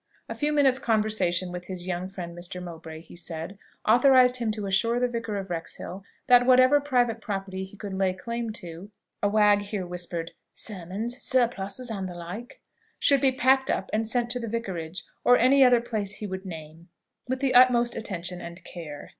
A 0.27 0.33
few 0.33 0.51
minutes' 0.51 0.79
conversation 0.79 1.51
with 1.51 1.65
his 1.65 1.85
young 1.85 2.07
friend 2.07 2.35
Mr. 2.35 2.59
Mowbray, 2.59 3.01
he 3.01 3.15
said, 3.15 3.59
authorized 3.87 4.37
him 4.37 4.49
to 4.53 4.65
assure 4.65 4.99
the 4.99 5.07
Vicar 5.07 5.37
of 5.37 5.51
Wrexhill 5.51 6.03
that 6.25 6.47
whatever 6.47 6.81
private 6.81 7.21
property 7.21 7.63
he 7.65 7.77
could 7.77 7.93
lay 7.93 8.11
claim 8.13 8.51
to 8.53 8.89
(a 9.21 9.29
wag 9.29 9.59
here 9.61 9.85
whispered, 9.85 10.31
"Sermons, 10.55 11.21
surplices, 11.21 11.91
and 11.91 12.09
the 12.09 12.15
like") 12.15 12.61
should 12.97 13.21
be 13.21 13.31
packed 13.31 13.69
up 13.69 13.91
and 13.93 14.07
sent 14.09 14.31
to 14.31 14.39
the 14.39 14.47
Vicarage, 14.49 15.03
or 15.23 15.37
any 15.37 15.63
other 15.63 15.81
place 15.81 16.15
he 16.15 16.25
would 16.25 16.45
name, 16.47 16.89
with 17.27 17.39
the 17.39 17.53
utmost 17.53 17.95
attention 17.95 18.41
and 18.41 18.63
care. 18.63 19.09